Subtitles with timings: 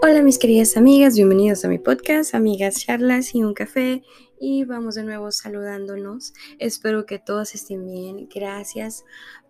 [0.00, 4.04] Hola mis queridas amigas, bienvenidos a mi podcast, amigas charlas y un café
[4.38, 6.34] y vamos de nuevo saludándonos.
[6.60, 8.28] Espero que todos estén bien.
[8.32, 9.04] Gracias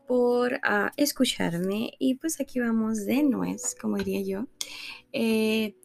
[0.07, 4.47] por ah, escucharme y pues aquí vamos de nuez, como diría yo.
[5.13, 5.77] Eh,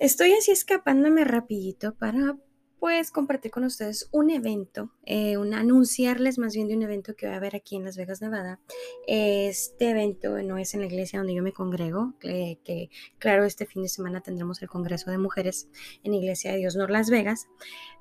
[0.00, 2.38] estoy así escapándome rapidito para
[2.82, 7.28] pues compartir con ustedes un evento, eh, un anunciarles más bien de un evento que
[7.28, 8.58] va a haber aquí en Las Vegas, Nevada.
[9.06, 12.90] Este evento no es en la iglesia donde yo me congrego, que,
[13.20, 15.68] claro, este fin de semana tendremos el Congreso de Mujeres
[16.02, 17.46] en Iglesia de Dios Nor Las Vegas,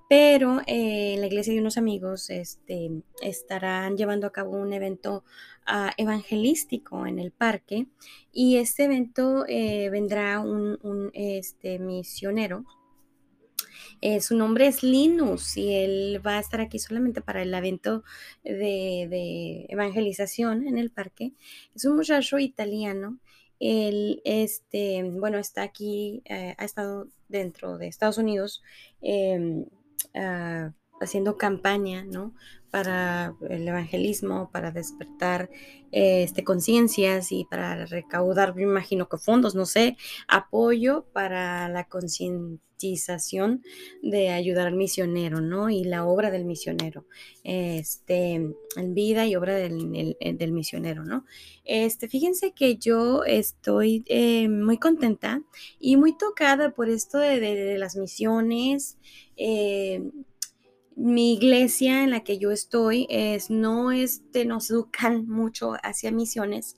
[0.09, 2.89] pero eh, en la iglesia de unos amigos este,
[3.21, 5.23] estarán llevando a cabo un evento
[5.67, 7.85] ah, evangelístico en el parque
[8.31, 12.65] y este evento eh, vendrá un, un este, misionero
[14.01, 18.03] eh, su nombre es Linus y él va a estar aquí solamente para el evento
[18.43, 21.33] de, evangelización en el parque.
[21.75, 23.19] Es un muchacho italiano.
[23.59, 28.63] Él, este, bueno, está aquí, eh, ha estado dentro de Estados Unidos
[29.01, 29.65] em,
[30.15, 32.33] ah, haciendo campaña, ¿no?
[32.71, 35.51] Para el evangelismo, para despertar
[35.91, 39.95] este, conciencias y para recaudar, me imagino que fondos, no sé,
[40.27, 41.83] apoyo para la
[44.01, 45.69] de ayudar al misionero, ¿no?
[45.69, 47.05] Y la obra del misionero,
[47.43, 51.25] este, en vida y obra del, del misionero, ¿no?
[51.63, 55.41] Este, fíjense que yo estoy eh, muy contenta
[55.79, 58.97] y muy tocada por esto de, las misiones.
[59.37, 60.01] Eh,
[60.95, 66.75] mi iglesia en la que yo estoy es, no este, nos educan mucho hacia misiones,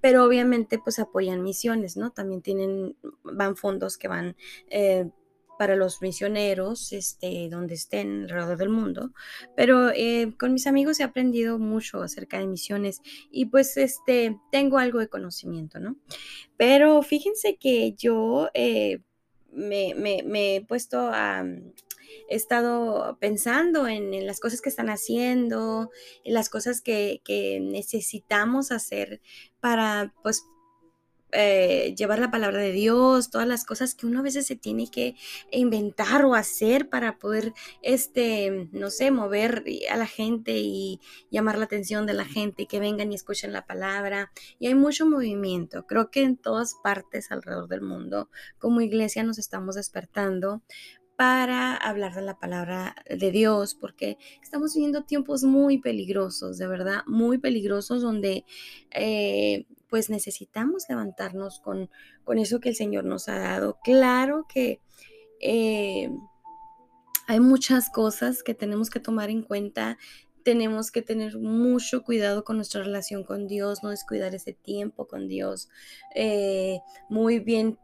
[0.00, 2.10] pero obviamente pues apoyan misiones, ¿no?
[2.10, 4.36] También tienen, van fondos que van
[4.70, 5.10] eh,
[5.58, 9.12] para los misioneros, este, donde estén alrededor del mundo,
[9.56, 14.78] pero eh, con mis amigos he aprendido mucho acerca de misiones y pues este, tengo
[14.78, 15.96] algo de conocimiento, ¿no?
[16.56, 18.48] Pero fíjense que yo...
[18.54, 19.00] Eh,
[19.56, 21.42] me, he puesto a,
[22.28, 25.90] he estado pensando en, las cosas que están haciendo,
[26.24, 27.20] en las cosas que,
[27.62, 29.20] necesitamos hacer
[29.60, 30.44] para, pues,
[31.38, 34.90] eh, llevar la palabra de Dios, todas las cosas que uno a veces se tiene
[34.90, 35.14] que
[35.50, 37.52] inventar o hacer para poder,
[37.82, 40.98] este, no sé, mover a la gente y
[41.30, 44.32] llamar la atención de la gente y que vengan y escuchen la palabra.
[44.58, 45.86] Y hay mucho movimiento.
[45.86, 50.62] Creo que en todas partes alrededor del mundo, como iglesia, nos estamos despertando
[51.16, 57.02] para hablar de la palabra de Dios, porque estamos viviendo tiempos muy peligrosos, de verdad,
[57.06, 58.44] muy peligrosos, donde
[58.90, 61.90] eh, pues necesitamos levantarnos con,
[62.24, 63.78] con, eso que el Señor nos ha dado.
[63.84, 64.80] Claro que
[65.40, 66.10] eh,
[67.26, 69.98] hay muchas cosas que tenemos que tomar en cuenta.
[70.42, 75.26] Tenemos que tener mucho cuidado con nuestra relación con Dios, no descuidar ese tiempo con
[75.26, 75.68] Dios,
[76.14, 77.78] eh, muy bien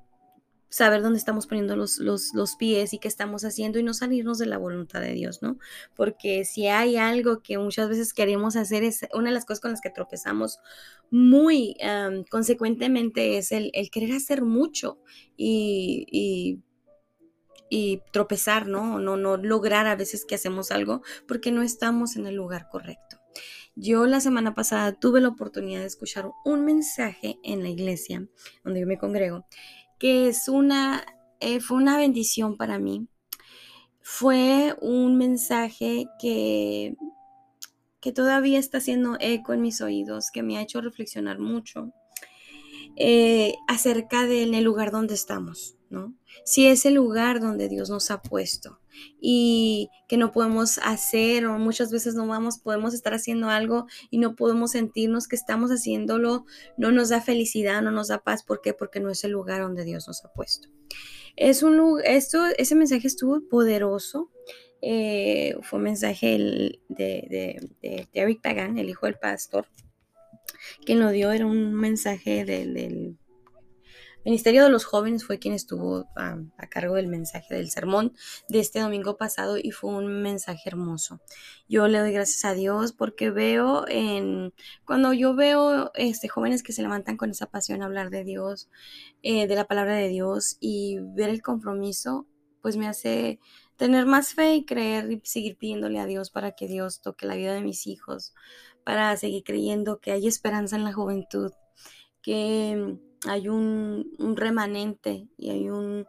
[0.73, 4.47] saber dónde estamos poniendo los, los, pies y qué estamos haciendo y no salirnos de
[4.47, 5.59] la voluntad de Dios, ¿no?
[5.95, 9.71] Porque si hay algo que muchas veces queremos hacer, es una de las cosas con
[9.73, 10.61] las que tropezamos
[11.11, 11.77] muy
[12.31, 14.99] consecuentemente es el, querer hacer mucho
[15.37, 16.59] y,
[17.69, 18.99] y, tropezar, ¿no?
[18.99, 19.19] ¿no?
[19.19, 23.19] No lograr a veces que hacemos algo porque no estamos en el lugar correcto.
[23.75, 28.27] Yo la semana pasada tuve la oportunidad de escuchar un mensaje en la iglesia
[28.65, 29.47] donde yo me congrego
[30.03, 31.07] que es una,
[31.39, 33.07] eh, fue una bendición para mí.
[34.01, 36.97] Fue un mensaje que,
[38.01, 41.93] que todavía está haciendo eco en mis oídos, que me ha hecho reflexionar mucho
[42.97, 45.77] eh, acerca del lugar donde estamos,
[46.45, 48.81] Si es el lugar donde Dios nos ha puesto
[49.21, 54.19] y que no podemos hacer o muchas veces no vamos, podemos estar haciendo algo y
[54.19, 56.45] no podemos sentirnos que estamos haciéndolo,
[56.77, 58.43] no nos da felicidad, no nos da paz.
[58.43, 58.75] ¿Por qué?
[58.75, 60.69] Porque no es el lugar donde Dios nos ha puesto.
[61.37, 64.31] Es un esto, ese mensaje estuvo poderoso.
[64.83, 69.69] Eh, fue un mensaje de, de, de, Eric Pagan, el hijo del pastor,
[70.85, 73.17] quien lo dio, era un mensaje del
[74.25, 76.39] Ministerio de los Jóvenes fue quien estuvo a,
[76.71, 78.15] cargo del mensaje del sermón
[78.49, 81.21] de este domingo pasado y fue un mensaje hermoso.
[81.69, 84.55] Yo le doy gracias a Dios porque veo en
[84.85, 88.69] cuando yo veo este jóvenes que se levantan con esa pasión a hablar de Dios,
[89.23, 92.27] eh, de la palabra de Dios y ver el compromiso,
[92.61, 93.41] pues me hace
[93.77, 97.35] tener más fe y creer y seguir pidiéndole a Dios para que Dios toque la
[97.35, 98.33] vida de mis hijos,
[98.85, 101.53] para seguir creyendo que hay esperanza en la juventud,
[102.23, 102.97] que
[103.29, 106.07] hay un, remanente y hay un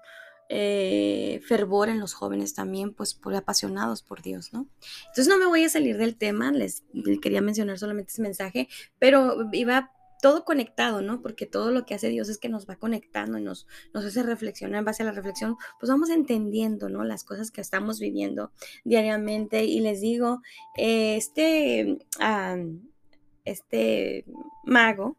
[0.50, 4.68] eh, fervor en los jóvenes también, pues por apasionados por Dios, ¿no?
[5.07, 6.83] Entonces no me voy a salir del tema, les,
[7.21, 8.68] quería mencionar solamente ese mensaje,
[9.00, 9.92] pero iba
[10.24, 11.21] todo conectado, ¿no?
[11.21, 14.24] Porque todo lo que hace Dios es que nos va conectando y nos, nos hace
[14.24, 17.04] reflexionar en base a la reflexión, pues vamos entendiendo, ¿no?
[17.04, 18.54] Las cosas que estamos viviendo
[18.86, 19.65] diariamente.
[19.65, 20.42] Y les digo,
[20.77, 21.98] este,
[23.44, 24.25] este
[24.63, 25.18] mago,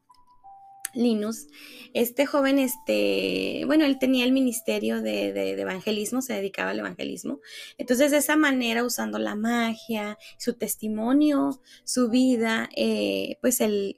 [0.94, 1.48] Linus,
[1.92, 7.40] este joven, este, bueno, él tenía el ministerio de, evangelismo, se dedicaba al evangelismo.
[7.78, 13.96] Entonces, de esa manera, usando la magia, su testimonio, su vida, eh, pues él,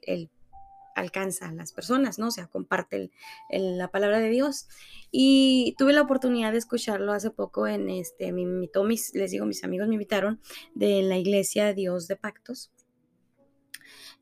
[0.95, 2.27] alcanza a las personas, ¿no?
[2.27, 3.11] O sea, comparte
[3.51, 4.67] la palabra de Dios.
[5.11, 9.45] Y tuve la oportunidad de escucharlo hace poco en este, me invitó mis, les digo,
[9.45, 10.41] mis amigos me invitaron
[10.73, 12.71] de la iglesia Dios de Pactos.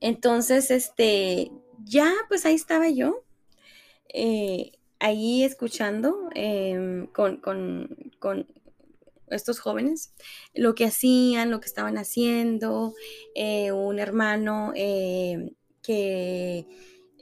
[0.01, 1.51] Entonces, este,
[1.83, 3.23] ya, pues ahí estaba yo,
[4.13, 7.41] eh, ahí escuchando em, con,
[9.27, 10.13] estos jóvenes
[10.53, 12.93] lo que hacían, lo que estaban haciendo,
[13.33, 16.67] eh, un hermano eh, que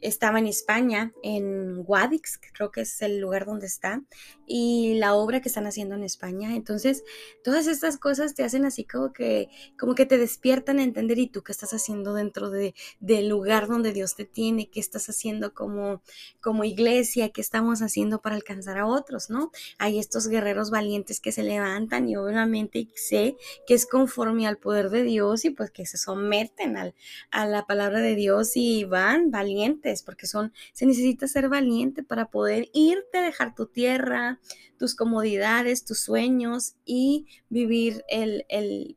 [0.03, 4.03] estaba en España, en Guadix, creo que es el lugar donde está,
[4.45, 6.55] y la obra que están haciendo en España.
[6.55, 7.03] Entonces,
[7.44, 11.27] todas estas cosas te hacen así como que, como que te despiertan a entender y
[11.27, 15.53] tú qué estás haciendo dentro de, del lugar donde Dios te tiene, qué estás haciendo
[15.53, 16.01] como,
[16.41, 19.51] como iglesia, qué estamos haciendo para alcanzar a otros, ¿no?
[19.77, 24.89] Hay estos guerreros valientes que se levantan y obviamente sé que es conforme al poder
[24.89, 26.94] de Dios y pues que se someten al,
[27.31, 32.31] a la palabra de Dios y van valientes, porque son, se necesita ser valiente para
[32.31, 34.40] poder irte, dejar tu tierra,
[34.78, 38.45] tus comodidades, tus sueños y vivir el,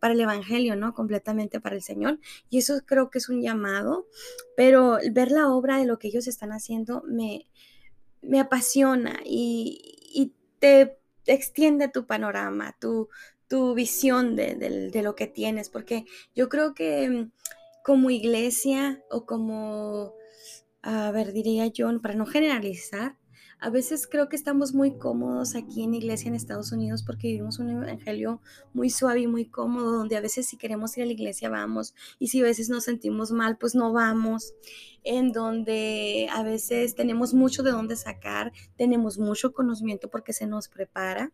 [0.00, 0.94] para el Evangelio, ¿no?
[0.94, 2.18] Completamente para el Señor.
[2.48, 4.06] Y eso creo que es un llamado,
[4.56, 7.46] pero ver la obra de lo que ellos están haciendo me,
[8.22, 9.92] me apasiona y,
[10.58, 13.10] te extiende tu panorama, tu,
[13.46, 17.30] tu visión de, de, lo que tienes, porque yo creo que mm,
[17.84, 20.14] como iglesia o como,
[20.86, 23.16] a ver, diría yo, para no generalizar,
[23.58, 27.58] a veces creo que estamos muy cómodos aquí en iglesia en Estados Unidos porque vivimos
[27.58, 28.40] un evangelio
[28.72, 31.92] muy suave y muy cómodo, donde a veces si queremos ir a la iglesia vamos
[32.20, 34.54] y si a veces nos sentimos mal, pues no vamos,
[35.02, 40.68] en donde a veces tenemos mucho de dónde sacar, tenemos mucho conocimiento porque se nos
[40.68, 41.32] prepara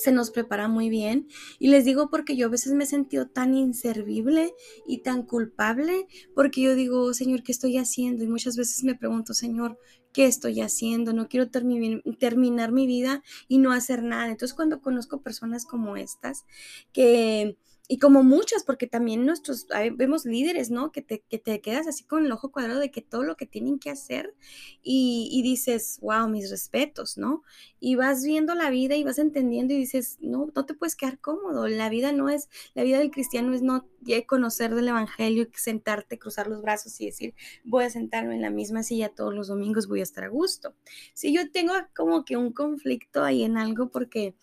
[0.00, 1.28] se nos prepara muy bien.
[1.58, 4.54] Y les digo porque yo a veces me he sentido tan inservible
[4.86, 8.24] y tan culpable, porque yo digo, Señor, ¿qué estoy haciendo?
[8.24, 9.78] Y muchas veces me pregunto, Señor,
[10.14, 11.12] ¿qué estoy haciendo?
[11.12, 14.30] No quiero terminar mi vida y no hacer nada.
[14.30, 16.46] Entonces cuando conozco personas como estas,
[16.92, 17.58] que
[17.92, 19.66] y como muchas, porque también nuestros,
[19.96, 20.92] vemos líderes, ¿no?
[20.92, 23.46] Que te, que te, quedas así con el ojo cuadrado de que todo lo que
[23.46, 24.32] tienen que hacer
[24.80, 27.42] y, y, dices, wow, mis respetos, ¿no?
[27.80, 31.18] Y vas viendo la vida y vas entendiendo y dices, no, no te puedes quedar
[31.18, 31.66] cómodo.
[31.66, 33.88] La vida no es, la vida del cristiano es no
[34.24, 37.34] conocer del evangelio y sentarte, cruzar los brazos y decir,
[37.64, 40.76] voy a sentarme en la misma silla todos los domingos, voy a estar a gusto.
[41.12, 44.36] Si yo tengo como que un conflicto ahí en algo porque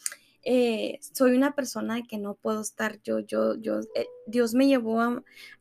[0.50, 5.02] eh, soy una persona que no puedo estar, yo, yo, yo, eh, Dios me llevó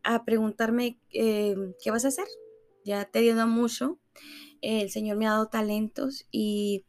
[0.04, 2.28] a, preguntarme, eh, ¿qué vas a hacer?
[2.84, 3.98] Ya te he dado mucho,
[4.60, 6.84] el Señor me ha dado talentos y,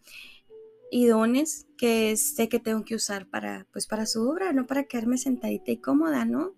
[0.91, 4.85] y dones que sé que tengo que usar para, pues, para su obra, no para
[4.85, 6.53] quedarme sentadita y cómoda, ¿no?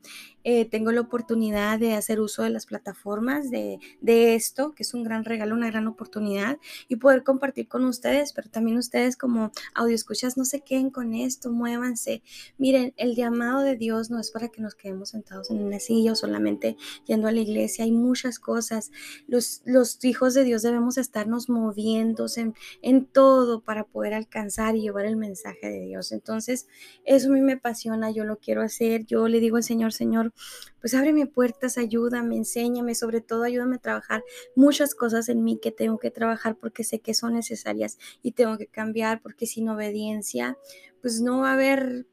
[0.46, 4.94] Eh, tengo la oportunidad de hacer uso de las plataformas de, de, esto, que es
[4.94, 6.58] un gran regalo, una gran oportunidad,
[6.88, 11.14] y poder compartir con ustedes, pero también ustedes como audio escuchas, no se queden con
[11.14, 12.24] esto, muévanse.
[12.58, 16.14] Miren, el llamado de Dios no es para que nos quedemos sentados en una silla
[16.14, 18.92] o solamente yendo a la iglesia, hay muchas cosas.
[19.28, 24.82] Los, los hijos de Dios debemos estarnos moviéndose en, en todo para poder alcanzar y
[24.82, 26.12] llevar el mensaje de Dios.
[26.12, 26.68] Entonces,
[27.04, 30.34] eso a mí me apasiona, yo lo quiero hacer, yo le digo al Señor, Señor,
[30.80, 34.24] pues ábreme puertas, ayúdame, enséñame, sobre todo ayúdame a trabajar
[34.56, 38.58] muchas cosas en mí que tengo que trabajar porque sé que son necesarias y tengo
[38.58, 40.58] que cambiar porque sin obediencia,
[41.02, 42.06] pues no va a haber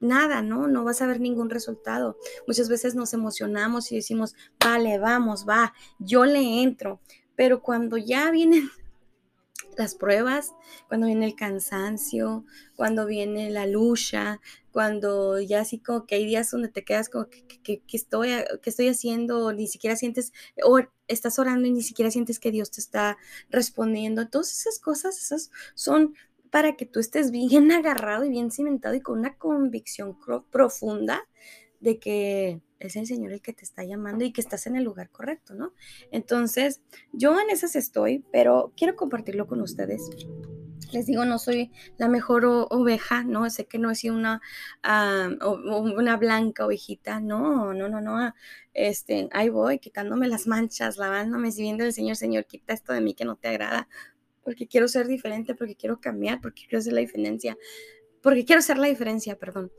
[0.00, 0.68] nada, ¿no?
[0.68, 2.16] No vas a ver ningún resultado.
[2.46, 7.00] Muchas veces nos emocionamos y decimos, vale, vamos, va, yo le entro.
[7.36, 8.68] Pero cuando ya vienen
[9.76, 10.54] las pruebas,
[10.88, 12.44] cuando viene el cansancio,
[12.76, 14.40] cuando viene la lucha,
[14.72, 18.30] cuando ya así como que hay días donde te quedas como que, estoy,
[18.62, 20.32] que estoy haciendo, ni siquiera sientes,
[20.64, 23.16] o estás orando y ni siquiera sientes que Dios te está
[23.50, 24.28] respondiendo.
[24.28, 26.14] Todas esas cosas, esas son
[26.50, 30.16] para que tú estés bien agarrado y bien cimentado y con una convicción
[30.50, 31.26] profunda
[31.80, 34.84] de que es el Señor el que te está llamando y que estás en el
[34.84, 35.72] lugar correcto, ¿no?
[36.10, 40.02] Entonces, yo en esas estoy, pero quiero compartirlo con ustedes.
[40.92, 43.48] les digo, no soy la mejor oveja, ¿no?
[43.50, 44.40] Sé que no he sido una,
[44.82, 48.32] ah, una blanca ovejita, no, no, no, no.
[48.74, 53.14] Este, ahí voy, quitándome las manchas, lavándome, viendo el Señor, Señor, quita esto de mí
[53.14, 53.88] que no te agrada,
[54.44, 57.56] porque quiero ser diferente, porque quiero cambiar, porque quiero hacer la diferencia,
[58.24, 59.70] porque quiero hacer la diferencia, perdón.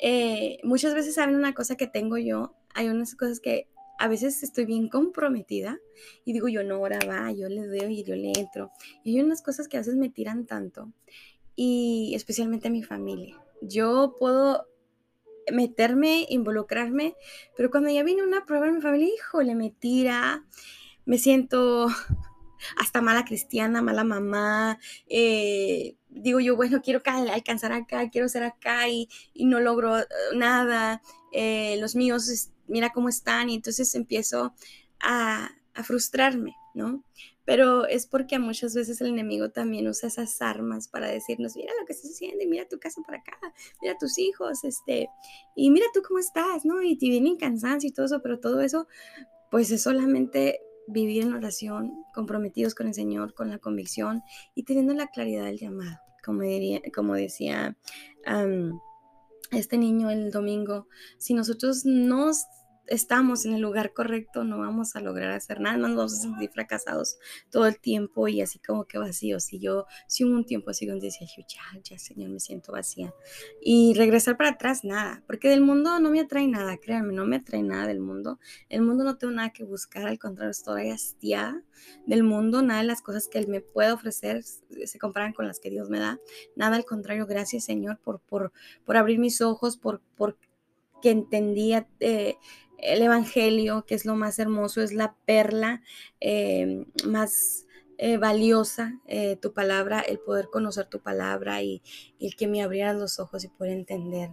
[0.00, 3.68] Eh, muchas veces saben una cosa que tengo yo, hay unas cosas que
[4.00, 5.78] a veces estoy bien comprometida
[6.24, 8.72] y digo yo, no, ahora va, yo le doy y yo le entro.
[9.04, 10.92] Y hay unas cosas que a veces me tiran tanto
[11.54, 13.40] y especialmente a mi familia.
[13.60, 14.66] Yo puedo
[15.52, 17.14] meterme, involucrarme,
[17.56, 20.44] pero cuando ya viene una prueba en mi familia, híjole, me tira,
[21.04, 21.86] me siento
[22.76, 28.88] hasta mala cristiana, mala mamá, eh, digo yo, bueno, quiero alcanzar acá, quiero ser acá
[28.88, 31.02] y, no logro eh, nada,
[31.32, 34.54] eh, los míos mira cómo están y entonces empiezo
[35.00, 35.50] a,
[35.84, 37.02] frustrarme, ¿no?
[37.46, 41.86] Pero es porque muchas veces el enemigo también usa esas armas para decirnos, mira lo
[41.86, 43.38] que estás haciendo y mira tu casa por acá,
[43.80, 45.08] mira tus hijos, este,
[45.56, 46.82] y mira tú cómo estás, ¿no?
[46.82, 48.86] Y te viene cansancio y todo eso, pero todo eso,
[49.50, 54.22] pues es solamente vivir en oración, comprometidos con el Señor, con la convicción
[54.54, 57.76] y teniendo la claridad del llamado, como, diría, como decía
[59.50, 60.86] este niño el domingo,
[61.18, 62.44] si nosotros nos
[62.86, 66.50] estamos en el lugar correcto, no vamos a lograr hacer nada, nos vamos a sentir
[66.50, 67.16] fracasados
[67.50, 69.52] todo el tiempo y así como que vacíos.
[69.52, 73.14] Y yo, si un tiempo así donde decía, ya, ya, Señor, me siento vacía.
[73.60, 77.36] Y regresar para atrás, nada, porque del mundo no me atrae nada, créanme, no me
[77.36, 78.38] atrae nada del mundo.
[78.68, 81.62] El mundo no tengo nada que buscar, al contrario, estoy hastiada
[82.06, 85.60] del mundo, nada de las cosas que Él me puede ofrecer se comparan con las
[85.60, 86.18] que Dios me da.
[86.56, 88.52] Nada al contrario, gracias, Señor, por, por,
[88.84, 90.36] por abrir mis ojos, por, por
[91.02, 92.36] que entendía eh,
[92.82, 95.82] el Evangelio, que es lo más hermoso, es la perla
[96.20, 97.66] eh, más
[98.04, 101.82] eh, valiosa eh, tu palabra, el poder conocer tu palabra y,
[102.18, 104.30] el que me abrieras los ojos y poder entender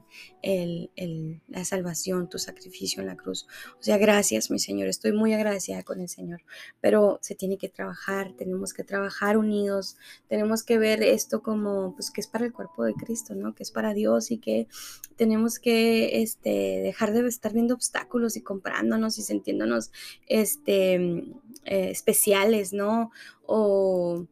[1.48, 3.48] la salvación, tu sacrificio en la cruz.
[3.80, 4.88] O sea, gracias, mi Señor.
[4.88, 6.42] Estoy muy agradecida con el Señor,
[6.82, 9.98] pero se tiene que trabajar, tenemos que trabajar unidos,
[10.28, 13.56] tenemos que ver esto como, pues, que es para el cuerpo de Cristo, ¿no?
[13.56, 14.68] Que es para Dios y que
[15.16, 19.92] tenemos que este, dejar de estar viendo obstáculos y comprándonos y sintiéndonos
[20.28, 21.26] este,
[21.66, 23.12] especiales, ¿no?
[23.50, 24.26] O,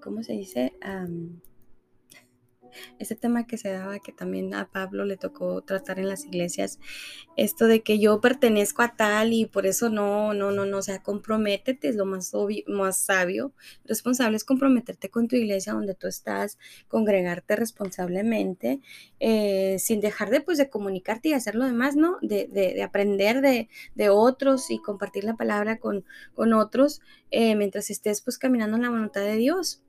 [0.00, 0.72] ¿cómo se dice?
[2.98, 6.78] Ese tema que se daba, que también a Pablo le tocó tratar en las iglesias,
[7.36, 10.82] esto de que yo pertenezco a tal y por eso no, no, no, no, o
[10.82, 13.52] sea, comprométete, es lo más obvio, más sabio,
[13.84, 18.80] responsable es comprometerte con tu iglesia donde tú estás, congregarte responsablemente,
[19.20, 22.18] eh, sin dejar de, pues, de comunicarte y hacer lo demás, ¿no?
[22.22, 26.04] De, de, de aprender de, de, otros y compartir la palabra con,
[26.34, 27.00] con otros,
[27.30, 29.83] eh, mientras estés, pues, caminando en la voluntad de Dios.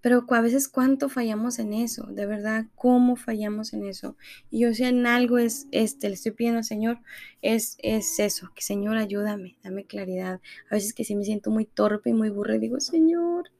[0.00, 4.16] Pero a veces cuánto fallamos en eso, de verdad, cómo fallamos en eso.
[4.50, 7.00] Y yo si en algo es, este, le estoy pidiendo al Señor,
[7.42, 10.40] es, es eso, que Señor ayúdame, dame claridad.
[10.70, 13.50] A veces que sí me siento muy torpe y muy burra y digo, Señor,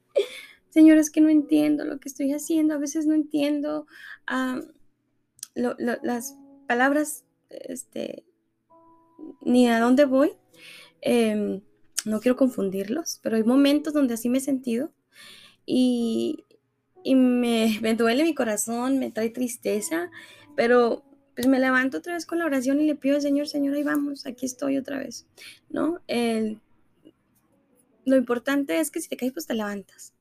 [0.70, 3.86] Señor, es que no entiendo lo que estoy haciendo, a veces no entiendo
[5.54, 8.24] las palabras, este,
[9.42, 10.32] ni a dónde voy.
[11.02, 11.62] Em,
[12.04, 14.92] no quiero confundirlos, pero hay momentos donde así me he sentido
[15.72, 16.44] y,
[17.14, 20.10] me, duele mi corazón, me trae tristeza,
[20.56, 23.76] pero pues me levanto otra vez con la oración y le pido al Señor, Señor,
[23.76, 25.26] ahí vamos, aquí estoy otra vez,
[25.68, 26.00] ¿no?
[26.08, 26.60] El,
[28.04, 30.12] lo importante es que si te caes, pues te levantas.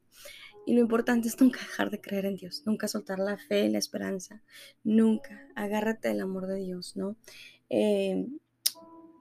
[0.68, 3.80] Y lo importante es nunca dejar de creer en Dios, nunca soltar la fe, la
[3.80, 4.44] esperanza,
[4.84, 5.48] nunca.
[5.56, 7.16] Agárrate del amor de Dios, ¿no?
[7.72, 8.28] Eh,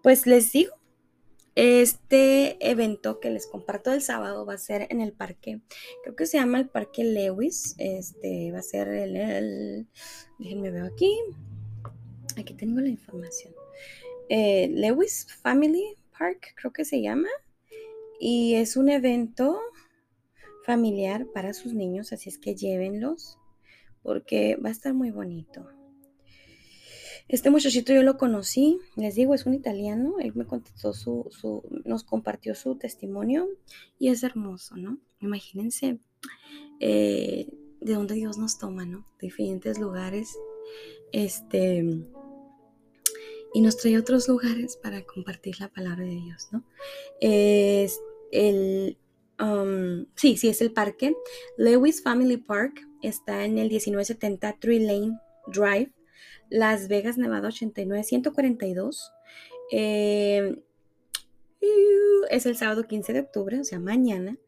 [0.03, 0.78] pues les digo,
[1.59, 5.61] este evento que les comparto el sábado va a ser en el parque,
[6.05, 7.75] creo que se llama el Parque Lewis.
[7.79, 9.89] Este va a ser el,
[10.39, 11.13] déjenme ver aquí.
[12.37, 13.53] Aquí tengo la información.
[14.29, 17.29] Eh, Lewis Family Park, creo que se llama.
[18.21, 19.59] Y es un evento
[20.65, 23.37] familiar para sus niños, así es que llévenlos
[24.05, 25.67] porque va a estar muy bonito.
[27.29, 31.63] Este muchachito yo lo conocí, les digo, es un italiano, él me contestó su, su,
[31.85, 33.49] nos compartió su testimonio
[33.99, 34.99] y es hermoso, ¿no?
[35.21, 35.99] Imagínense
[36.81, 37.49] eh,
[37.81, 39.07] de dónde Dios nos toma, ¿no?
[39.21, 40.39] De diferentes lugares,
[41.13, 41.85] este,
[43.53, 46.65] y nos trae otros lugares para compartir la palabra de Dios, ¿no?
[47.21, 48.01] Es
[48.33, 48.97] el,
[49.39, 51.15] um, sí, sí, es el parque,
[51.59, 55.93] Lewis Family Park, está en el 1970 Tree Lane Drive,
[56.51, 59.13] las Vegas, Nevada 89, 142.
[59.73, 60.63] Eh,
[62.31, 64.39] es el sábado 15 de octubre, o sea, mañana.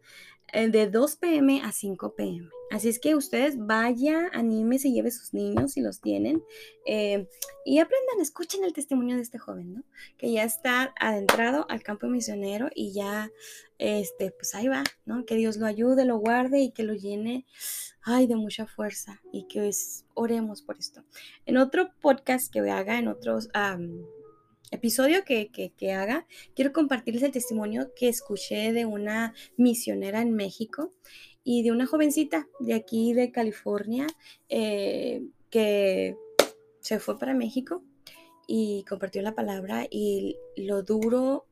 [0.53, 2.49] Eh, de 2 pm a 5 pm.
[2.71, 6.41] Así es que ustedes vaya, anímese lleve sus niños si los tienen
[6.87, 7.29] eh,
[7.65, 9.83] y aprendan, escuchen el testimonio de este joven, ¿no?
[10.17, 13.33] Que ya está adentrado al campo misionero y ya,
[13.79, 15.25] este, pues ahí va, ¿no?
[15.27, 17.45] Que Dios lo ayude, lo guarde y que lo llene,
[18.03, 19.69] ay, de mucha fuerza y que
[20.15, 21.03] oremos por esto.
[21.47, 23.49] En otro podcast que haga, en otros
[24.71, 30.93] episodio que, que, haga, quiero compartirles el testimonio que escuché de una misionera en México
[31.43, 34.07] y de una jovencita de aquí de California
[34.49, 36.17] eh, que
[36.81, 37.83] se fue para México
[38.47, 41.47] y compartió la palabra y lo duro,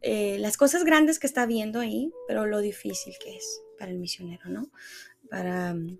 [0.00, 3.98] eh, las cosas grandes que está viendo ahí, pero lo difícil que es para el
[3.98, 4.70] misionero, ¿no?
[5.30, 5.98] Para mm,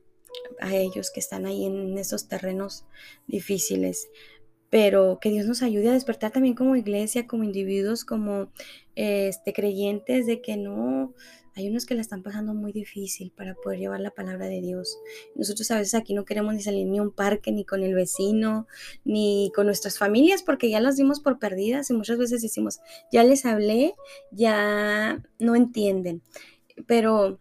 [0.60, 2.84] a ellos que están ahí en esos terrenos
[3.26, 4.08] difíciles
[4.70, 8.48] pero que Dios nos ayude a despertar también como iglesia, como individuos, como
[8.96, 11.14] este, creyentes de que no,
[11.56, 14.98] hay unos que la están pasando muy difícil para poder llevar la palabra de Dios.
[15.36, 17.94] Nosotros a veces aquí no queremos ni salir ni a un parque, ni con el
[17.94, 18.66] vecino,
[19.04, 22.80] ni con nuestras familias, porque ya las dimos por perdidas y muchas veces decimos,
[23.12, 23.94] ya les hablé,
[24.32, 26.22] ya no entienden.
[26.86, 27.38] Pero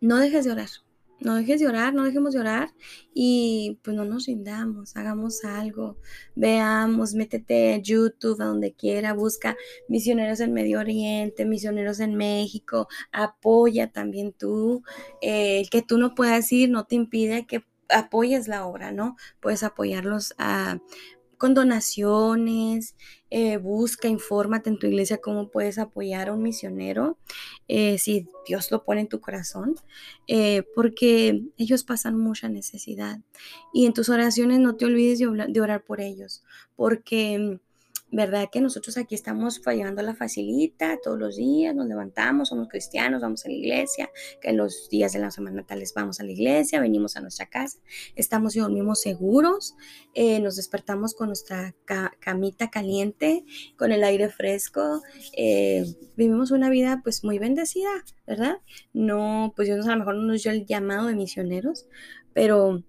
[0.00, 0.70] no dejes de orar,
[1.20, 2.40] no dejes de orar, no dejemos de
[3.14, 5.96] y pues no nos rindamos, hagamos algo,
[6.34, 9.56] veamos, métete a YouTube, a donde quiera, busca
[9.88, 14.82] misioneros en Medio Oriente, misioneros en México, apoya también tú,
[15.22, 19.16] eh, el que tú no puedas ir no te impide que apoyes la obra, ¿no?
[19.40, 20.78] Puedes apoyarlos a
[21.38, 22.96] con donaciones,
[23.30, 27.18] eh, busca, infórmate en tu iglesia cómo puedes apoyar a un misionero,
[27.68, 29.74] eh, si Dios lo pone en tu corazón,
[30.28, 33.20] eh, porque ellos pasan mucha necesidad.
[33.72, 36.44] Y en tus oraciones no te olvides de orar por ellos,
[36.76, 37.60] porque
[38.10, 38.48] ¿verdad?
[38.50, 43.44] Que nosotros aquí estamos fallando la facilita todos los días, nos levantamos, somos cristianos, vamos
[43.44, 44.10] a la iglesia,
[44.40, 47.46] que en los días de la semana natales vamos a la iglesia, venimos a nuestra
[47.46, 47.78] casa,
[48.14, 49.74] estamos y dormimos seguros,
[50.14, 51.74] eh, nos despertamos con nuestra
[52.20, 53.44] camita caliente,
[53.76, 55.02] con el aire fresco,
[55.36, 55.84] eh,
[56.16, 57.90] vivimos una vida pues muy bendecida,
[58.26, 58.58] ¿verdad?
[58.92, 61.86] No, pues Dios a lo mejor no nos dio el llamado de misioneros,
[62.32, 62.82] pero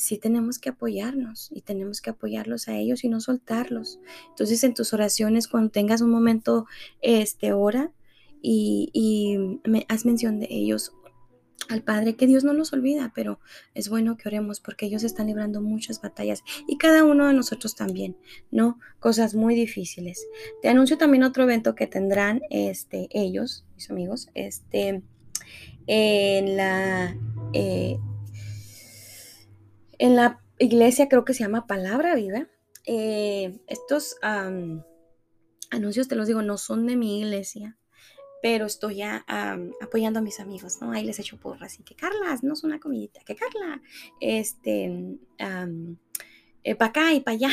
[0.00, 4.00] sí tenemos que apoyarnos y tenemos que apoyarlos a ellos y no soltarlos.
[4.30, 6.66] Entonces en tus oraciones, cuando tengas un momento,
[7.02, 7.92] este, ora
[8.40, 10.92] y, me, haz mención de ellos
[11.68, 13.40] al Padre, que Dios no los olvida, pero
[13.74, 17.76] es bueno que oremos porque ellos están librando muchas batallas y cada uno de nosotros
[17.76, 18.16] también,
[18.50, 18.80] ¿no?
[19.00, 20.26] Cosas muy difíciles.
[20.62, 25.02] Te anuncio también otro evento que tendrán este, ellos, mis amigos, este,
[25.86, 27.14] en la...
[27.52, 27.98] Eh,
[30.00, 32.48] en la iglesia creo que se llama Palabra Viva.
[32.86, 34.16] Eh, estos
[35.70, 37.76] anuncios, te los digo, no son de mi iglesia,
[38.40, 39.26] pero estoy ya
[39.82, 40.92] apoyando a mis amigos, ¿no?
[40.92, 43.82] Ahí les echo porras y que Carla, no es una comidita, que Carla,
[44.20, 47.50] este, eh, para acá y para allá.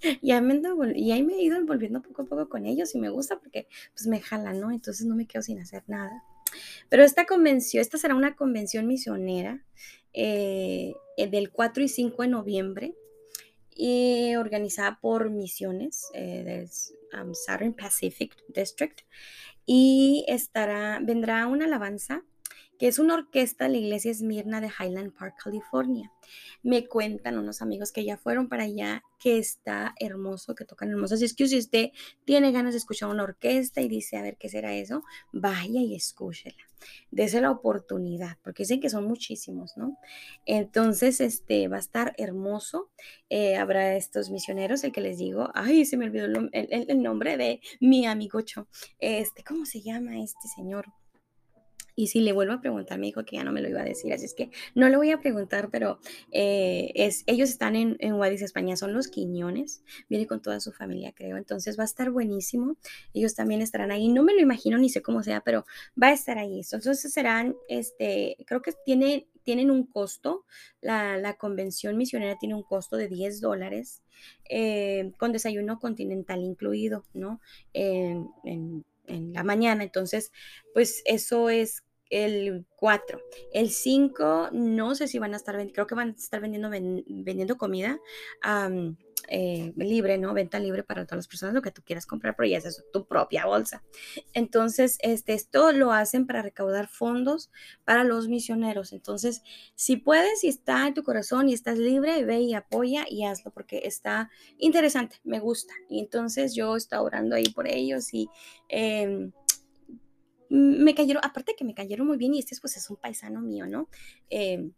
[0.22, 3.68] y, ahí me he ido envolviendo poco a poco con ellos y me gusta porque
[3.92, 4.70] pues me jalan, ¿no?
[4.70, 6.24] Entonces no me quedo sin hacer nada.
[6.88, 9.62] Pero esta convención, esta será una convención misionera
[10.14, 12.94] eh, eh, del 4 y 5 de noviembre,
[13.76, 16.70] y organizada por Misiones eh, del
[17.20, 19.02] um, Southern Pacific District.
[19.66, 22.24] Y estará, vendrá una alabanza
[22.78, 26.12] que es una orquesta de la iglesia Esmirna de Highland Park, California.
[26.62, 31.14] Me cuentan unos amigos que ya fueron para allá, que está hermoso, que tocan hermoso.
[31.14, 31.90] Así es que si usted
[32.24, 35.94] tiene ganas de escuchar una orquesta y dice, a ver qué será eso, vaya y
[35.94, 36.56] escúchela.
[37.10, 39.96] Dese la oportunidad, porque dicen que son muchísimos, ¿no?
[40.44, 42.90] Entonces, este va a estar hermoso.
[43.30, 47.36] Eh, habrá estos misioneros, el que les digo, ay, se me olvidó el, el nombre
[47.36, 48.68] de mi amigocho.
[48.98, 50.92] Este, ¿cómo se llama este señor?
[51.96, 53.84] Y si le vuelvo a preguntar, me dijo que ya no me lo iba a
[53.84, 55.98] decir, así es que no le voy a preguntar, pero
[56.30, 60.72] eh, es, ellos están en, en Guadix, España, son los Quiñones, viene con toda su
[60.72, 62.76] familia, creo, entonces va a estar buenísimo,
[63.14, 65.64] ellos también estarán ahí, no me lo imagino ni sé cómo sea, pero
[66.00, 70.44] va a estar ahí, entonces serán, este, creo que tiene, tienen un costo,
[70.82, 74.02] la, la, convención misionera tiene un costo de 10 dólares,
[74.50, 77.40] eh, con desayuno continental incluido, ¿no?
[77.72, 78.28] en,
[79.08, 79.84] en la mañana.
[79.84, 80.32] Entonces,
[80.74, 83.20] pues eso es el 4.
[83.52, 87.56] El 5, no sé si van a estar creo que van a estar vendiendo, vendiendo
[87.56, 87.98] comida
[89.28, 90.34] eh, libre, ¿no?
[90.34, 93.06] Venta libre para todas las personas, lo que tú quieras comprar, pero ya es tu
[93.06, 93.82] propia bolsa.
[94.34, 97.50] Entonces, este, esto lo hacen para recaudar fondos
[97.84, 98.92] para los misioneros.
[98.92, 99.42] Entonces,
[99.74, 103.50] si puedes, si está en tu corazón y estás libre, ve y apoya y hazlo
[103.50, 105.74] porque está interesante, me gusta.
[105.88, 108.28] Y entonces yo estaba orando ahí por ellos y...
[108.68, 109.32] Em,
[110.56, 113.66] me cayeron, aparte que me cayeron muy bien y este pues es un paisano mío,
[113.66, 113.88] ¿no?
[114.30, 114.70] Eh,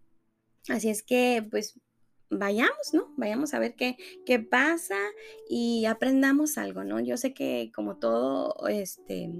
[0.69, 1.79] así es que pues
[2.31, 3.14] vayamos, ¿no?
[3.17, 4.99] Vayamos a ver qué, qué pasa
[5.49, 7.01] y aprendamos algo, ¿no?
[7.01, 9.31] Yo sé que como todo, este,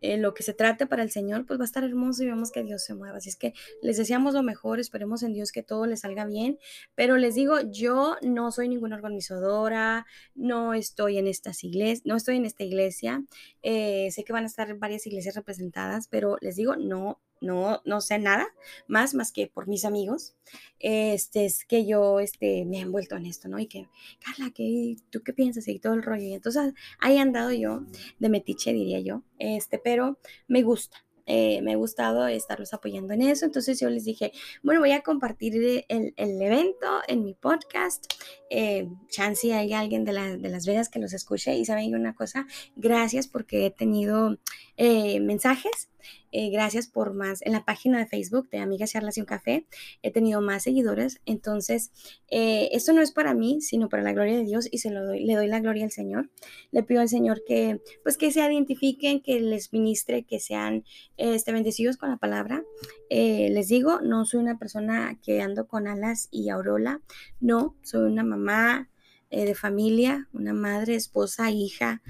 [0.00, 2.62] lo que se trate para el Señor, pues va a estar hermoso y vemos que
[2.62, 3.18] Dios se mueva.
[3.18, 6.58] Así es que les deseamos lo mejor, esperemos en Dios que todo les salga bien.
[6.94, 12.36] Pero les digo, yo no soy ninguna organizadora, no estoy en estas iglesias, no estoy
[12.36, 13.24] en esta iglesia.
[13.62, 18.00] Eh, sé que van a estar varias iglesias representadas, pero les digo, no, no, no
[18.00, 18.46] sé nada
[18.86, 20.34] más, más que por mis amigos,
[20.78, 23.58] este, es que yo este, me he envuelto en esto, ¿no?
[23.58, 23.88] Y que,
[24.24, 25.68] Carla, ¿qué, ¿tú qué piensas?
[25.68, 26.24] Y todo el rollo.
[26.24, 27.82] Y entonces ahí he andado yo
[28.18, 30.18] de metiche, diría yo, este, pero
[30.48, 33.44] me gusta, eh, me ha gustado estarlos apoyando en eso.
[33.44, 38.04] Entonces yo les dije, bueno, voy a compartir el, evento en mi podcast.
[38.48, 42.46] Eh, chance hay alguien de, de, Las Vegas que los escuche y saben una cosa,
[42.76, 44.38] gracias porque he tenido
[44.76, 45.88] eh, mensajes
[46.32, 47.40] eh, gracias por más.
[47.42, 49.66] En la página de Facebook de Amigas Charlas y un Café
[50.02, 51.20] he tenido más seguidores.
[51.24, 51.92] Entonces,
[52.28, 55.04] eh, esto no es para mí, sino para la gloria de Dios y se lo
[55.04, 56.30] doy, le doy la gloria al Señor.
[56.72, 60.84] Le pido al Señor que, pues, que se identifiquen, que les ministre, que sean
[61.16, 62.64] este, bendecidos con la palabra.
[63.08, 67.00] Eh, les digo, no soy una persona que ando con alas y aurola.
[67.40, 68.90] No, soy una mamá
[69.30, 72.00] de familia, una madre, esposa, hija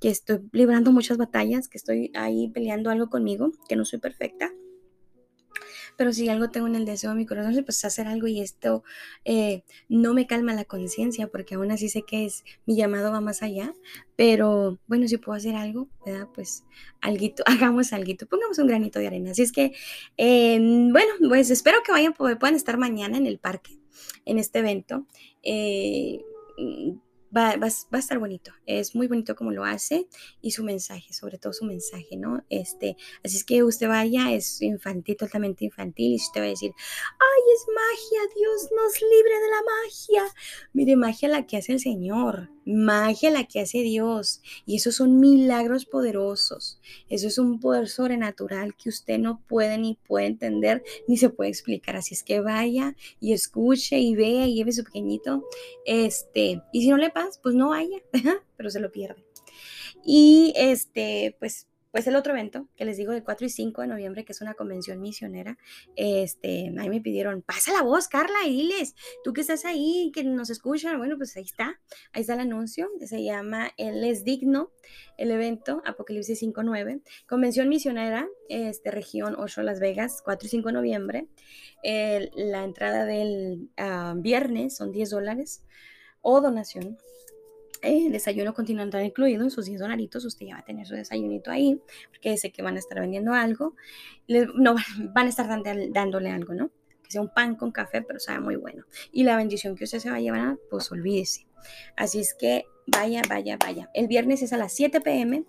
[0.00, 4.52] que estoy librando muchas batallas, que estoy ahí peleando algo conmigo, que no soy perfecta.
[5.96, 8.84] Pero si algo tengo en el deseo de mi corazón, pues hacer algo y esto
[9.24, 13.20] eh, no me calma la conciencia, porque aún así sé que es mi llamado va
[13.20, 13.74] más allá.
[14.14, 15.88] Pero bueno, si puedo hacer algo.
[16.34, 16.64] Pues
[17.00, 19.30] alguito, hagamos algo, pongamos un granito de arena.
[19.30, 19.72] Así es que,
[20.16, 23.78] em, bueno, pues espero que vayan, puedan estar mañana en el parque,
[24.26, 25.06] en este evento.
[25.42, 26.20] Eh,
[27.34, 28.52] va, a estar bonito.
[28.66, 30.08] Es muy bonito como lo hace
[30.40, 32.44] y su mensaje, sobre todo su mensaje, ¿no?
[32.50, 36.72] Este, así es que usted vaya, es infantil, totalmente infantil, y usted va a decir,
[36.76, 40.34] ay, es magia, Dios nos libre de la magia.
[40.72, 45.20] Mire, magia la que hace el Señor, magia la que hace Dios, y esos son
[45.20, 46.80] milagros poderosos.
[47.08, 51.50] Eso es un poder sobrenatural que usted no puede ni puede entender ni se puede
[51.50, 51.96] explicar.
[51.96, 55.44] Así es que vaya y escuche y vea y lleve su pequeñito.
[55.86, 57.98] Este, y si no le pasa, pues no vaya,
[58.56, 59.24] pero se lo pierde.
[60.04, 63.88] Y este, pues pues el otro evento que les digo del 4 y 5 de
[63.88, 65.56] noviembre, que es una convención misionera,
[65.96, 70.22] este, ahí me pidieron, pasa la voz, Carla, y diles, tú que estás ahí, que
[70.22, 71.80] nos escuchan, bueno, pues ahí está,
[72.12, 74.72] ahí está el anuncio, se llama Él es digno,
[75.16, 80.72] el evento, Apocalipsis 5.9, convención misionera, este, región 8 Las Vegas, 4 y 5 de
[80.74, 81.28] noviembre,
[81.82, 85.64] la entrada del ah, viernes son 10 dólares
[86.20, 86.98] o donación
[87.82, 91.80] el desayuno continental incluido sus 10 dolaritos, usted ya va a tener su desayunito ahí,
[92.08, 93.74] porque sé que van a estar vendiendo algo,
[94.28, 94.74] no,
[95.14, 95.48] van a estar
[95.92, 96.70] dándole algo, ¿no?
[97.02, 98.84] Que sea un pan con café, pero sabe muy bueno.
[99.12, 101.46] Y la bendición que usted se va a llevar, pues olvídese.
[101.96, 103.90] Así es que vaya, vaya, vaya.
[103.94, 105.44] El viernes es a las 7 pm,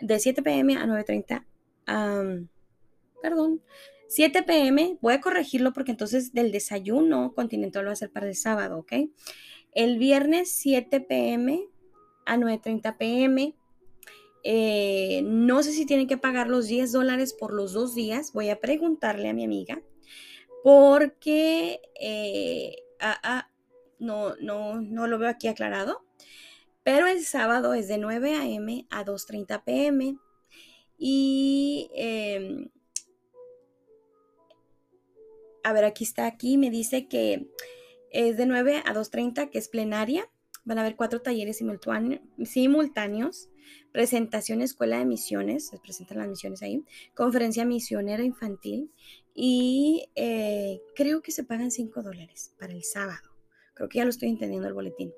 [0.00, 2.48] de 7 pm a 9.30,
[3.22, 3.62] perdón,
[4.08, 8.28] 7 pm, voy a corregirlo porque entonces del desayuno continental lo va a ser para
[8.28, 8.92] el sábado, ¿ok?
[9.76, 11.68] El viernes 7 pm
[12.24, 13.54] a 9.30 pm.
[14.42, 18.32] Eh, no sé si tienen que pagar los 10 dólares por los dos días.
[18.32, 19.82] Voy a preguntarle a mi amiga
[20.64, 23.50] porque eh, ah, ah,
[23.98, 26.06] no, no, no lo veo aquí aclarado.
[26.82, 28.86] Pero el sábado es de 9 a.m.
[28.88, 30.16] a 2.30 pm.
[30.96, 32.70] Y em,
[35.62, 37.46] a ver, aquí está, aquí me dice que
[38.16, 40.26] es de 9 a 2.30, que es plenaria.
[40.64, 43.50] Van a haber cuatro talleres simultáneos.
[43.92, 46.82] Presentación Escuela de Misiones, se presentan las misiones ahí.
[47.14, 48.90] Conferencia misionera infantil.
[49.34, 53.36] Y eh, creo que se pagan 5 dólares para el sábado.
[53.74, 55.12] Creo que ya lo estoy entendiendo el boletín.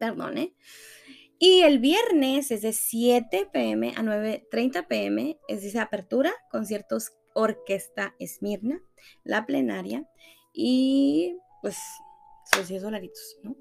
[0.00, 0.52] Perdón, ¿eh?
[1.38, 8.16] Y el viernes es de 7 pm a 9.30 pm, es esa apertura, conciertos Orquesta
[8.18, 8.82] Esmirna,
[9.22, 10.06] la plenaria.
[10.52, 11.76] Y pues
[12.52, 13.56] sus 10 dolaritos, ¿no?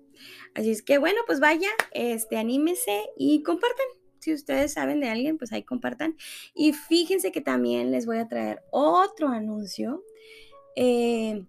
[0.53, 3.85] Así es que bueno, pues vaya, este, anímese y compartan.
[4.19, 6.17] Si ustedes saben de alguien, pues ahí compartan.
[6.53, 10.03] Y fíjense que también les voy a traer otro anuncio.
[10.75, 11.45] Eh,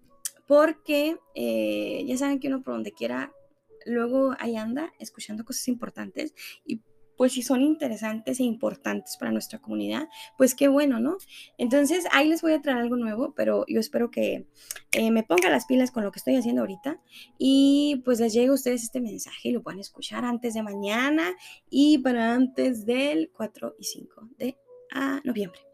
[0.47, 3.33] porque eh, ya saben que uno por donde quiera,
[3.85, 6.33] luego ahí anda escuchando cosas importantes.
[6.65, 6.81] Y
[7.21, 11.17] pues si son interesantes e importantes para nuestra comunidad, pues qué bueno, ¿no?
[11.59, 14.47] Entonces ahí les voy a traer algo nuevo, pero yo espero que
[14.93, 16.99] eh, me ponga las pilas con lo que estoy haciendo ahorita
[17.37, 21.31] y pues les llegue a ustedes este mensaje y lo puedan escuchar antes de mañana
[21.69, 24.57] y para antes del 4 y 5 de
[24.91, 25.70] a noviembre.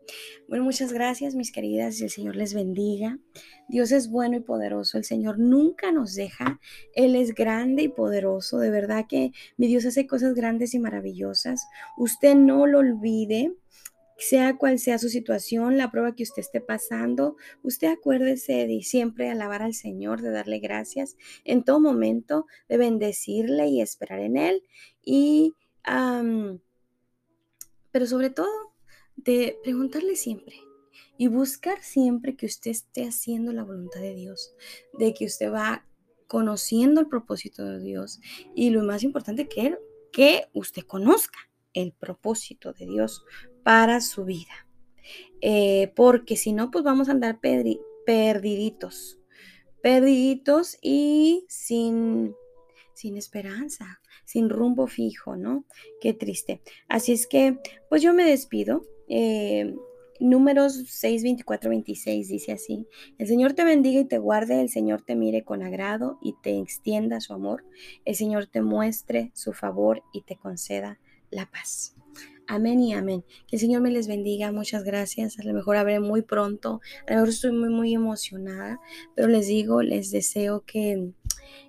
[0.47, 3.19] Bueno, muchas gracias, mis queridas, y el Señor les bendiga.
[3.67, 6.59] Dios es bueno y poderoso, el Señor nunca nos deja,
[6.95, 11.67] Él es grande y poderoso, de verdad que mi Dios hace cosas grandes y maravillosas.
[11.97, 13.53] Usted no lo olvide,
[14.17, 19.29] sea cual sea su situación, la prueba que usted esté pasando, usted acuérdese de siempre
[19.29, 24.63] alabar al Señor, de darle gracias en todo momento, de bendecirle y esperar en Él.
[25.03, 26.59] Y, pero
[28.05, 28.66] sobre todo,
[29.17, 30.55] de preguntarle siempre
[31.17, 34.53] y buscar siempre que usted esté haciendo la voluntad de Dios,
[34.97, 35.85] de que usted va
[36.27, 38.19] conociendo el propósito de Dios
[38.55, 39.77] y lo más importante que,
[40.11, 41.39] que usted conozca
[41.73, 43.23] el propósito de Dios
[43.63, 44.67] para su vida.
[45.41, 49.19] Eh, porque si no, pues vamos a andar perdiditos,
[49.81, 52.35] perdiditos y sin,
[52.93, 55.65] sin esperanza, sin rumbo fijo, ¿no?
[56.01, 56.61] Qué triste.
[56.89, 58.85] Así es que, pues yo me despido.
[59.07, 59.75] Eh,
[60.19, 65.01] números 6, 24, 26 dice así, el Señor te bendiga y te guarde, el Señor
[65.01, 67.63] te mire con agrado y te extienda su amor,
[68.05, 71.95] el Señor te muestre su favor y te conceda la paz.
[72.49, 73.25] Amén y amén.
[73.47, 74.53] Que el Señor me les bendiga.
[74.53, 75.37] Muchas gracias.
[75.37, 76.79] A lo mejor habré muy pronto.
[77.05, 78.79] A lo mejor estoy muy, muy emocionada.
[79.15, 81.11] Pero les digo, les deseo que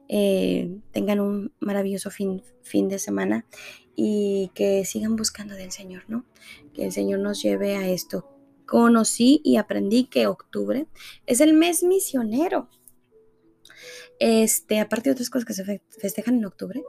[0.09, 3.47] eh, tengan un maravilloso fin, fin de semana
[3.95, 6.25] y que sigan buscando del Señor, ¿no?
[6.73, 8.29] Que el Señor nos lleve a esto.
[8.67, 10.87] Conocí y aprendí que octubre
[11.27, 12.69] es el mes misionero.
[14.21, 16.83] Este, aparte de otras cosas que se festejan en octubre,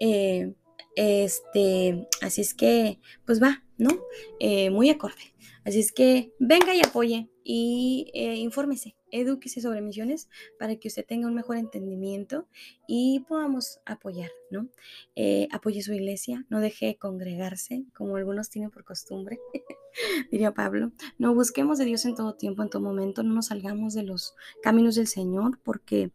[0.00, 0.54] eh,
[0.96, 3.90] este, así es que, pues va, ¿no?
[4.38, 5.34] Eh, muy acorde.
[5.64, 11.04] Así es que venga y apoye y eh, infórmese, edúquese sobre misiones para que usted
[11.04, 12.46] tenga un mejor entendimiento
[12.86, 14.68] y podamos apoyar, ¿no?
[15.16, 19.38] Eh, apoye su iglesia, no deje congregarse como algunos tienen por costumbre,
[20.30, 20.92] diría Pablo.
[21.18, 24.34] No busquemos de Dios en todo tiempo, en todo momento, no nos salgamos de los
[24.62, 26.10] caminos del Señor porque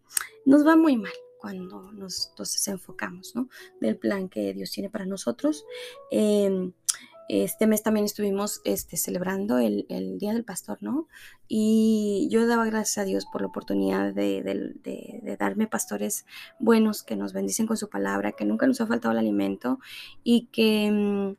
[0.45, 2.31] nos va muy mal cuando nos
[2.67, 3.49] enfocamos, ¿no?
[3.79, 5.65] Del plan que Dios tiene para nosotros.
[6.09, 6.73] Em,
[7.27, 9.85] este mes también estuvimos este, celebrando el,
[10.19, 11.07] Día del Pastor, ¿no?
[11.47, 16.25] Y yo daba gracias a Dios por la oportunidad de, darme pastores
[16.59, 19.79] buenos que nos bendicen con su palabra, que nunca nos ha faltado el alimento
[20.23, 21.35] y que mm,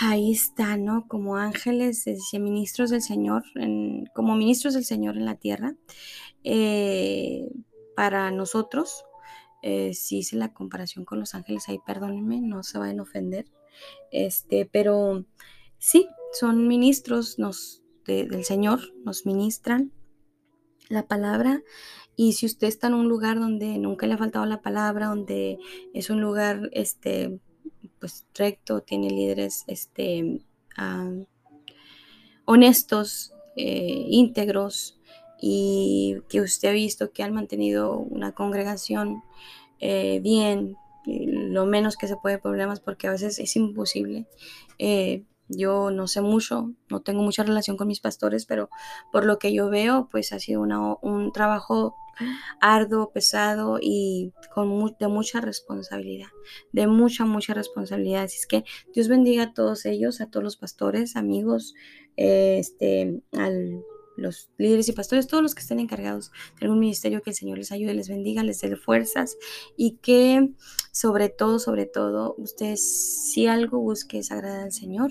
[0.00, 1.06] ahí está, ¿no?
[1.06, 3.44] Como ángeles, ministros del Señor,
[4.14, 5.74] como ministros del Señor en la tierra.
[6.44, 7.48] Eh,
[7.96, 9.04] para nosotros,
[9.62, 13.46] eh, si hice la comparación con los ángeles, ahí perdónenme, no se vayan a ofender,
[14.10, 15.24] este, pero
[15.78, 19.92] sí, son ministros nos, del Señor, nos ministran
[20.88, 21.62] la palabra.
[22.16, 25.58] Y si usted está en un lugar donde nunca le ha faltado la palabra, donde
[25.92, 27.40] es un lugar este
[27.98, 30.40] pues recto, tiene líderes este
[32.44, 34.96] honestos, eh, íntegros,
[35.40, 39.22] y que usted ha visto que han mantenido una congregación
[39.80, 40.76] eh, bien,
[41.52, 44.26] lo menos que se puede problemas porque a veces es imposible.
[44.78, 48.68] Eh, yo no sé mucho, no tengo mucha relación con mis pastores, pero
[49.12, 51.94] por lo que yo veo, pues ha sido un trabajo
[52.60, 56.28] arduo, pesado y con de mucha responsabilidad,
[56.72, 58.24] de mucha, mucha responsabilidad.
[58.24, 61.74] Así es que Dios bendiga a todos ellos, a todos los pastores, amigos,
[62.16, 63.84] este, al
[64.16, 67.58] los líderes y pastores, todos los que estén encargados de algún ministerio, que el Señor
[67.58, 69.36] les ayude, les bendiga, les dé fuerzas
[69.76, 70.50] y que
[70.92, 75.10] sobre todo, sobre todo, usted si algo busque es agradar al Señor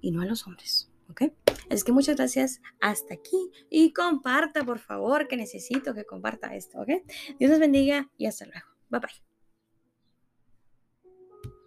[0.00, 0.90] y no a los hombres.
[1.08, 1.22] ¿Ok?
[1.68, 6.78] Es que muchas gracias hasta aquí y comparta, por favor, que necesito que comparta esto.
[6.78, 6.88] ¿Ok?
[7.38, 8.66] Dios les bendiga y hasta luego.
[8.90, 9.29] Bye bye.